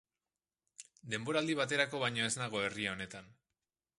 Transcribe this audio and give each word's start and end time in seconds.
Denboraldi 1.13 1.57
baterako 1.59 2.01
baino 2.05 2.25
ez 2.31 2.33
nago 2.43 2.65
herri 2.69 2.91
honetan. 2.95 3.31